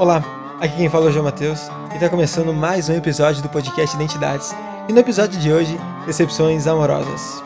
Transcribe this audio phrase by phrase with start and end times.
[0.00, 0.24] Olá,
[0.58, 3.94] aqui quem fala é o João Matheus e está começando mais um episódio do podcast
[3.94, 4.56] Identidades.
[4.88, 7.42] E no episódio de hoje, decepções amorosas.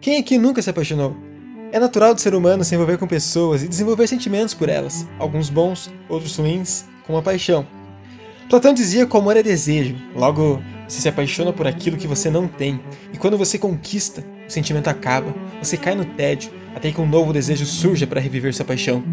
[0.00, 1.37] Quem aqui nunca se apaixonou?
[1.78, 5.48] É natural do ser humano se envolver com pessoas e desenvolver sentimentos por elas, alguns
[5.48, 7.64] bons, outros ruins, como a paixão.
[8.50, 12.30] Platão dizia que o amor é desejo, logo você se apaixona por aquilo que você
[12.30, 12.80] não tem,
[13.12, 17.32] e quando você conquista, o sentimento acaba, você cai no tédio, até que um novo
[17.32, 19.04] desejo surja para reviver sua paixão.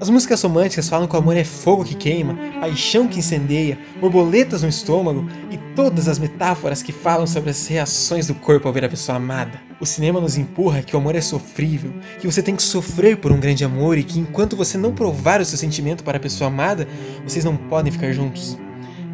[0.00, 4.62] As músicas românticas falam que o amor é fogo que queima, paixão que incendeia, borboletas
[4.62, 8.86] no estômago e todas as metáforas que falam sobre as reações do corpo ao ver
[8.86, 9.60] a pessoa amada.
[9.78, 13.30] O cinema nos empurra que o amor é sofrível, que você tem que sofrer por
[13.30, 16.48] um grande amor e que enquanto você não provar o seu sentimento para a pessoa
[16.48, 16.88] amada,
[17.22, 18.56] vocês não podem ficar juntos.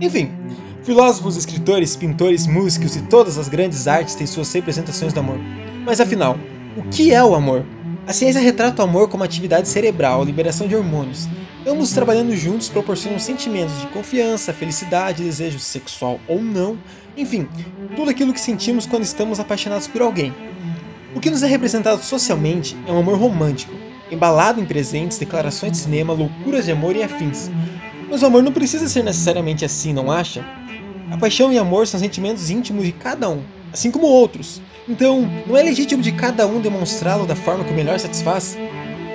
[0.01, 0.31] Enfim,
[0.84, 5.41] filósofos, escritores, pintores, músicos e todas as grandes artes têm suas representações do amor.
[5.84, 6.39] Mas afinal,
[6.77, 7.67] o que é o amor?
[8.07, 11.27] A ciência retrata o amor como atividade cerebral, liberação de hormônios.
[11.67, 16.79] Ambos trabalhando juntos proporcionam sentimentos de confiança, felicidade, desejo sexual ou não,
[17.17, 17.48] enfim,
[17.97, 20.33] tudo aquilo que sentimos quando estamos apaixonados por alguém.
[21.17, 23.75] O que nos é representado socialmente é um amor romântico,
[24.09, 27.51] embalado em presentes, declarações de cinema, loucuras de amor e afins.
[28.09, 30.45] Mas o amor não precisa ser necessariamente assim, não acha?
[31.11, 34.61] A paixão e amor são sentimentos íntimos de cada um, assim como outros.
[34.89, 38.56] Então, não é legítimo de cada um demonstrá-lo da forma que melhor satisfaz?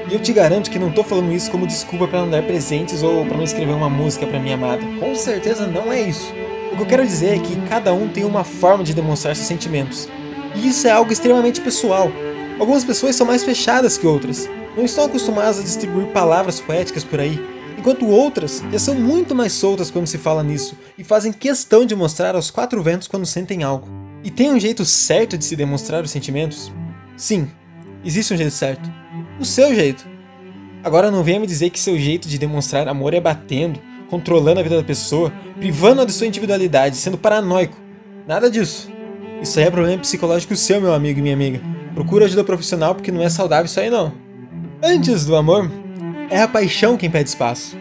[0.09, 3.01] E eu te garanto que não tô falando isso como desculpa para não dar presentes
[3.01, 4.81] ou para não escrever uma música para minha amada.
[4.99, 6.33] Com certeza não é isso.
[6.73, 9.47] O que eu quero dizer é que cada um tem uma forma de demonstrar seus
[9.47, 10.09] sentimentos.
[10.55, 12.11] E isso é algo extremamente pessoal.
[12.59, 17.19] Algumas pessoas são mais fechadas que outras, não estão acostumadas a distribuir palavras poéticas por
[17.19, 17.39] aí,
[17.77, 21.95] enquanto outras já são muito mais soltas quando se fala nisso e fazem questão de
[21.95, 24.00] mostrar aos quatro ventos quando sentem algo.
[24.23, 26.71] E tem um jeito certo de se demonstrar os sentimentos?
[27.17, 27.49] Sim,
[28.05, 28.89] existe um jeito certo.
[29.39, 30.07] O seu jeito.
[30.83, 34.63] Agora não venha me dizer que seu jeito de demonstrar amor é batendo, controlando a
[34.63, 37.77] vida da pessoa, privando-a de sua individualidade, sendo paranoico.
[38.27, 38.91] Nada disso.
[39.41, 41.59] Isso aí é problema psicológico seu, meu amigo e minha amiga.
[41.95, 44.13] Procura ajuda profissional porque não é saudável isso aí não.
[44.83, 45.71] Antes do amor,
[46.29, 47.75] é a paixão quem pede espaço.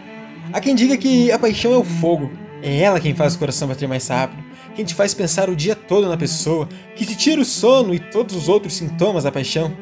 [0.51, 2.31] Há quem diga que a paixão é o fogo,
[2.63, 4.40] é ela quem faz o coração bater mais rápido
[4.75, 7.99] quem te faz pensar o dia todo na pessoa, que te tira o sono e
[7.99, 9.73] todos os outros sintomas da paixão.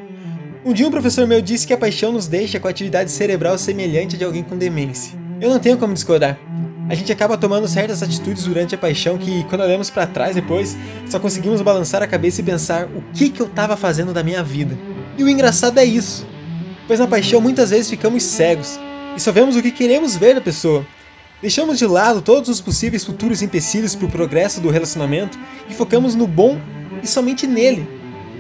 [0.66, 3.58] Um dia um professor meu disse que a paixão nos deixa com a atividade cerebral
[3.58, 5.18] semelhante a de alguém com demência.
[5.40, 6.38] Eu não tenho como discordar.
[6.90, 10.76] A gente acaba tomando certas atitudes durante a paixão que, quando olhamos para trás depois,
[11.08, 14.44] só conseguimos balançar a cabeça e pensar o que, que eu estava fazendo da minha
[14.44, 14.76] vida.
[15.18, 16.28] E o engraçado é isso.
[16.88, 18.80] Pois na paixão muitas vezes ficamos cegos
[19.16, 20.84] e só vemos o que queremos ver da pessoa,
[21.42, 25.40] Deixamos de lado todos os possíveis futuros empecilhos para o progresso do relacionamento
[25.70, 26.60] e focamos no bom
[27.02, 27.88] e somente nele.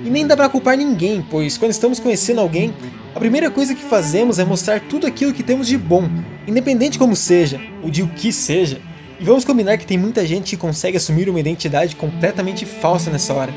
[0.03, 2.73] E nem dá para culpar ninguém, pois quando estamos conhecendo alguém,
[3.15, 6.09] a primeira coisa que fazemos é mostrar tudo aquilo que temos de bom,
[6.45, 8.81] independente como seja, ou de o que seja.
[9.17, 13.33] E vamos combinar que tem muita gente que consegue assumir uma identidade completamente falsa nessa
[13.33, 13.53] hora,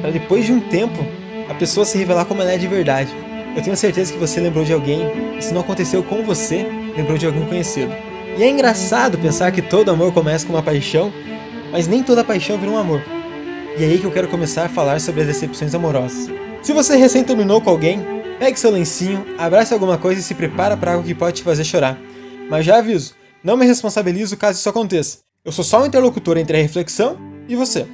[0.00, 1.04] para depois de um tempo
[1.48, 3.10] a pessoa se revelar como ela é de verdade.
[3.56, 5.00] Eu tenho certeza que você lembrou de alguém,
[5.36, 6.66] e se não aconteceu com você,
[6.96, 7.92] lembrou de algum conhecido.
[8.36, 11.10] E é engraçado pensar que todo amor começa com uma paixão,
[11.72, 13.02] mas nem toda paixão vira um amor.
[13.78, 16.28] E é aí que eu quero começar a falar sobre as decepções amorosas.
[16.62, 18.04] Se você recém terminou com alguém,
[18.38, 21.64] pegue seu lencinho, abrace alguma coisa e se prepara para algo que pode te fazer
[21.64, 21.98] chorar.
[22.50, 25.20] Mas já aviso, não me responsabilizo caso isso aconteça.
[25.42, 27.16] Eu sou só um interlocutor entre a reflexão
[27.48, 27.86] e você.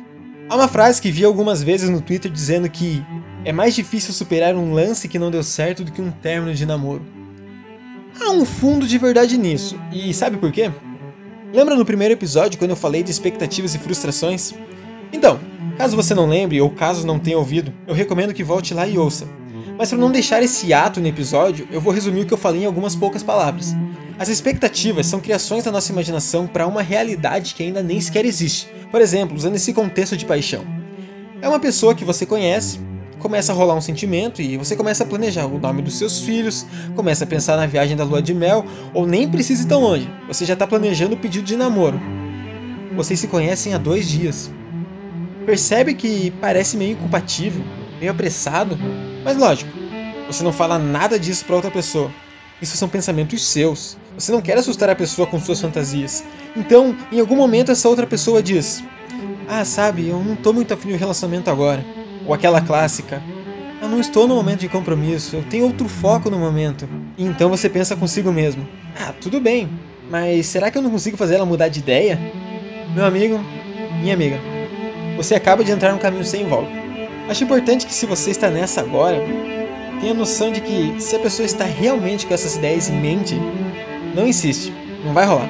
[0.48, 3.00] Há uma frase que vi algumas vezes no Twitter dizendo que
[3.44, 6.66] é mais difícil superar um lance que não deu certo do que um término de
[6.66, 7.04] namoro.
[8.20, 9.78] Há um fundo de verdade nisso.
[9.92, 10.70] E sabe por quê?
[11.52, 14.54] Lembra no primeiro episódio quando eu falei de expectativas e frustrações?
[15.12, 15.38] Então,
[15.76, 18.96] caso você não lembre ou caso não tenha ouvido, eu recomendo que volte lá e
[18.96, 19.26] ouça.
[19.78, 22.62] Mas para não deixar esse ato no episódio, eu vou resumir o que eu falei
[22.62, 23.74] em algumas poucas palavras.
[24.18, 28.68] As expectativas são criações da nossa imaginação para uma realidade que ainda nem sequer existe.
[28.90, 30.64] Por exemplo, usando esse contexto de paixão.
[31.40, 32.78] É uma pessoa que você conhece,
[33.22, 36.66] começa a rolar um sentimento e você começa a planejar o nome dos seus filhos,
[36.96, 40.10] começa a pensar na viagem da lua de mel, ou nem precisa ir tão longe,
[40.26, 42.00] você já está planejando o pedido de namoro.
[42.96, 44.50] Vocês se conhecem há dois dias.
[45.46, 47.64] Percebe que parece meio incompatível,
[47.98, 48.76] meio apressado,
[49.24, 49.70] mas lógico,
[50.26, 52.10] você não fala nada disso para outra pessoa.
[52.60, 53.96] Isso são pensamentos seus.
[54.18, 56.24] Você não quer assustar a pessoa com suas fantasias.
[56.56, 58.84] Então, em algum momento, essa outra pessoa diz:
[59.48, 62.01] Ah, sabe, eu não tô muito afim de um relacionamento agora.
[62.26, 63.22] Ou aquela clássica:
[63.80, 66.88] Eu não estou no momento de compromisso, eu tenho outro foco no momento.
[67.16, 68.66] E então você pensa consigo mesmo:
[68.98, 69.68] Ah, tudo bem,
[70.10, 72.18] mas será que eu não consigo fazer ela mudar de ideia?
[72.94, 73.40] Meu amigo,
[74.00, 74.38] minha amiga,
[75.16, 76.70] você acaba de entrar num caminho sem volta.
[77.28, 79.18] Acho importante que se você está nessa agora,
[80.00, 83.36] tenha noção de que se a pessoa está realmente com essas ideias em mente,
[84.14, 84.72] não insiste,
[85.04, 85.48] não vai rolar.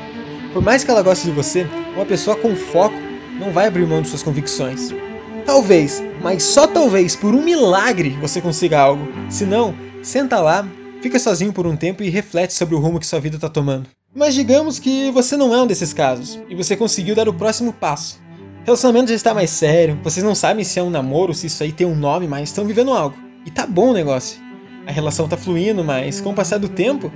[0.53, 1.67] Por mais que ela goste de você,
[1.97, 2.95] uma pessoa com foco
[3.39, 4.95] não vai abrir mão de suas convicções.
[5.45, 9.07] Talvez, mas só talvez por um milagre você consiga algo.
[9.29, 10.67] Se não, senta lá,
[11.01, 13.89] fica sozinho por um tempo e reflete sobre o rumo que sua vida está tomando.
[14.15, 17.73] Mas digamos que você não é um desses casos e você conseguiu dar o próximo
[17.73, 18.21] passo.
[18.63, 21.63] O relacionamento já está mais sério, vocês não sabem se é um namoro, se isso
[21.63, 23.17] aí tem um nome, mas estão vivendo algo.
[23.45, 24.41] E tá bom o negócio.
[24.87, 27.13] A relação tá fluindo, mas com o passar do tempo,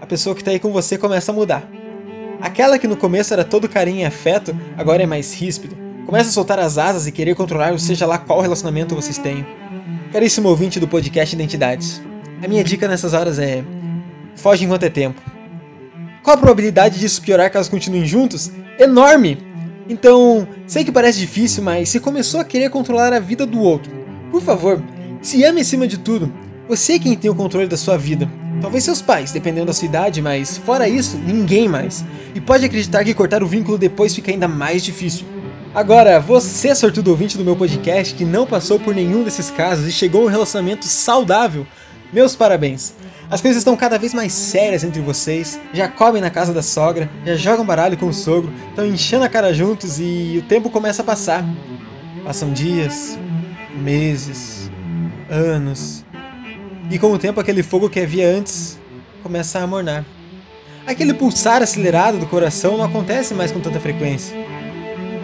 [0.00, 1.68] a pessoa que tá aí com você começa a mudar.
[2.40, 5.83] Aquela que no começo era todo carinho e afeto, agora é mais ríspido.
[6.06, 9.46] Começa a soltar as asas e querer controlar seja lá qual relacionamento vocês têm.
[10.12, 12.02] Caríssimo ouvinte do podcast Identidades,
[12.42, 13.64] a minha dica nessas horas é:
[14.36, 15.20] foge enquanto é tempo.
[16.22, 18.52] Qual a probabilidade disso piorar caso continuem juntos?
[18.78, 19.38] Enorme!
[19.88, 23.92] Então, sei que parece difícil, mas se começou a querer controlar a vida do outro,
[24.30, 24.82] por favor,
[25.22, 26.32] se ame acima de tudo.
[26.68, 28.30] Você é quem tem o controle da sua vida.
[28.60, 32.04] Talvez seus pais, dependendo da sua idade, mas fora isso, ninguém mais.
[32.34, 35.33] E pode acreditar que cortar o vínculo depois fica ainda mais difícil.
[35.74, 39.92] Agora, você, sortudo ouvinte do meu podcast, que não passou por nenhum desses casos e
[39.92, 41.66] chegou a um relacionamento saudável,
[42.12, 42.94] meus parabéns.
[43.28, 47.10] As coisas estão cada vez mais sérias entre vocês, já comem na casa da sogra,
[47.26, 51.02] já jogam baralho com o sogro, estão enchendo a cara juntos e o tempo começa
[51.02, 51.44] a passar.
[52.24, 53.18] Passam dias,
[53.74, 54.70] meses,
[55.28, 56.04] anos.
[56.88, 58.78] E com o tempo aquele fogo que havia antes
[59.24, 60.04] começa a amornar.
[60.86, 64.43] Aquele pulsar acelerado do coração não acontece mais com tanta frequência.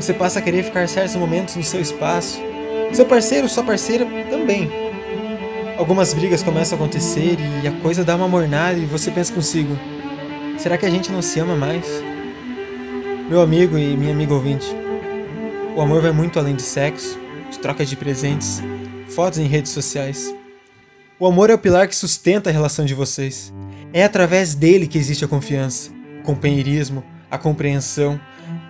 [0.01, 2.41] Você passa a querer ficar certos momentos no seu espaço.
[2.91, 4.67] Seu parceiro, sua parceira também.
[5.77, 9.79] Algumas brigas começam a acontecer e a coisa dá uma mornada e você pensa consigo:
[10.57, 11.85] será que a gente não se ama mais?
[13.29, 14.67] Meu amigo e minha amiga ouvinte,
[15.77, 17.21] o amor vai muito além de sexo,
[17.51, 18.63] de troca de presentes,
[19.11, 20.35] fotos em redes sociais.
[21.19, 23.53] O amor é o pilar que sustenta a relação de vocês.
[23.93, 28.19] É através dele que existe a confiança, o companheirismo, a compreensão,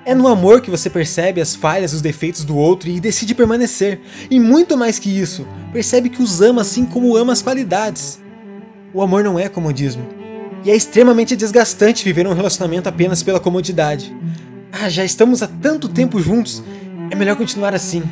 [0.05, 4.01] é no amor que você percebe as falhas, os defeitos do outro e decide permanecer.
[4.31, 8.21] E muito mais que isso, percebe que os ama assim como ama as qualidades.
[8.93, 10.07] O amor não é comodismo.
[10.65, 14.15] E é extremamente desgastante viver um relacionamento apenas pela comodidade.
[14.73, 16.63] Ah, já estamos há tanto tempo juntos,
[17.11, 18.03] é melhor continuar assim.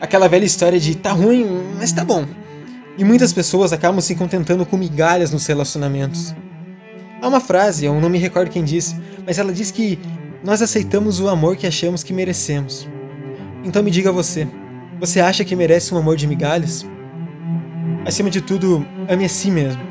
[0.00, 1.46] Aquela velha história de tá ruim,
[1.78, 2.26] mas tá bom.
[2.96, 6.34] E muitas pessoas acabam se contentando com migalhas nos relacionamentos.
[7.20, 8.96] Há uma frase, eu não me recordo quem disse,
[9.26, 9.98] mas ela diz que
[10.42, 12.88] nós aceitamos o amor que achamos que merecemos.
[13.62, 14.48] Então me diga você,
[14.98, 16.86] você acha que merece um amor de migalhas?
[18.06, 19.82] Acima de tudo, ame a si mesmo.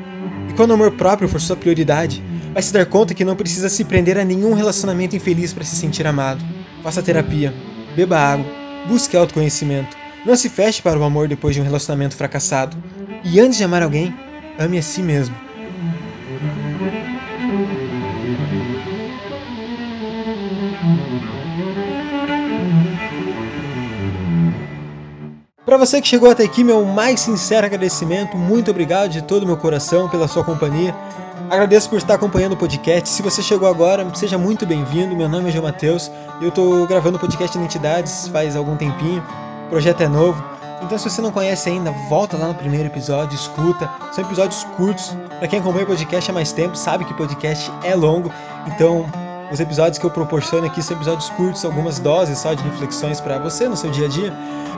[0.48, 3.68] E quando o amor próprio for sua prioridade, vai se dar conta que não precisa
[3.68, 6.44] se prender a nenhum relacionamento infeliz para se sentir amado.
[6.82, 7.54] Faça terapia,
[7.94, 8.46] beba água,
[8.88, 9.96] busque autoconhecimento.
[10.26, 12.76] Não se feche para o amor depois de um relacionamento fracassado.
[13.24, 14.14] E antes de amar alguém,
[14.58, 15.34] ame a si mesmo.
[25.70, 29.46] Para você que chegou até aqui, meu mais sincero agradecimento, muito obrigado de todo o
[29.46, 30.92] meu coração pela sua companhia.
[31.48, 33.08] Agradeço por estar acompanhando o podcast.
[33.08, 35.14] Se você chegou agora, seja muito bem-vindo.
[35.14, 36.10] Meu nome é João Matheus
[36.40, 39.24] eu estou gravando o podcast Identidades faz algum tempinho.
[39.66, 40.42] O projeto é novo.
[40.82, 43.88] Então, se você não conhece ainda, volta lá no primeiro episódio, escuta.
[44.10, 45.16] São episódios curtos.
[45.38, 48.32] Para quem acompanha o podcast há mais tempo, sabe que podcast é longo.
[48.66, 49.06] Então,
[49.52, 53.38] os episódios que eu proporciono aqui são episódios curtos, algumas doses só de reflexões para
[53.38, 54.32] você no seu dia a dia.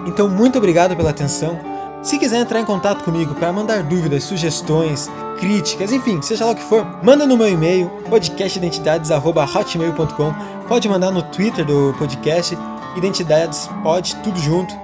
[0.06, 1.60] Então, muito obrigado pela atenção.
[2.02, 6.54] Se quiser entrar em contato comigo para mandar dúvidas, sugestões, críticas, enfim, seja lá o
[6.54, 10.34] que for, manda no meu e-mail podcastidentidades@hotmail.com.
[10.66, 12.58] Pode mandar no Twitter do podcast
[12.96, 14.74] Identidades Pod, tudo junto.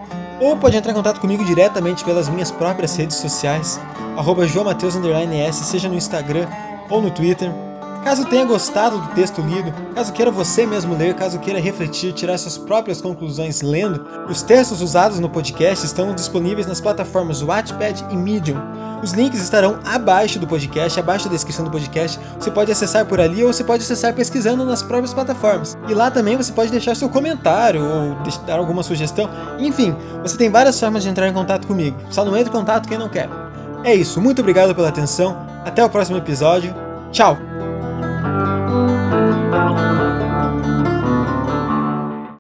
[0.40, 3.80] Ou pode entrar em contato comigo diretamente pelas minhas próprias redes sociais,
[4.16, 6.46] arroba seja no Instagram
[6.88, 7.52] ou no Twitter.
[8.04, 12.38] Caso tenha gostado do texto lido, caso queira você mesmo ler, caso queira refletir, tirar
[12.38, 18.16] suas próprias conclusões lendo, os textos usados no podcast estão disponíveis nas plataformas Wattpad e
[18.16, 18.56] Medium.
[19.02, 22.18] Os links estarão abaixo do podcast, abaixo da descrição do podcast.
[22.38, 25.78] Você pode acessar por ali ou você pode acessar pesquisando nas próprias plataformas.
[25.88, 29.30] E lá também você pode deixar seu comentário ou dar alguma sugestão.
[29.58, 31.96] Enfim, você tem várias formas de entrar em contato comigo.
[32.10, 33.28] Só não entre em contato quem não quer.
[33.84, 35.46] É isso, muito obrigado pela atenção.
[35.64, 36.74] Até o próximo episódio.
[37.12, 37.47] Tchau!